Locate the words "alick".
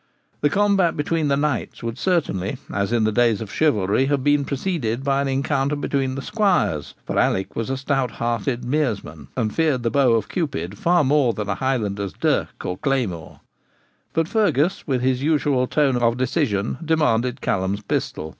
7.19-7.55